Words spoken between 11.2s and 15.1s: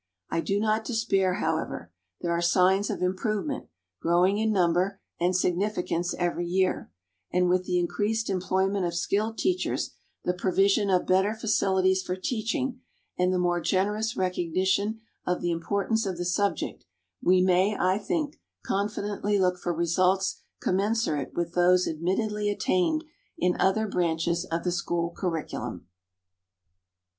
facilities for teaching, and the more generous recognition